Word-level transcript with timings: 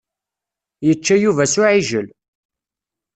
Yečča 0.87 1.15
Yuba 1.23 1.45
s 1.53 1.55
uɛijel. 1.59 2.07